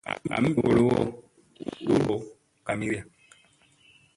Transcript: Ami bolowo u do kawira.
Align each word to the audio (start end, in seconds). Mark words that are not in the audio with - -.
Ami 0.35 0.49
bolowo 0.57 0.99
u 1.93 1.97
do 2.03 2.15
kawira. 2.65 3.01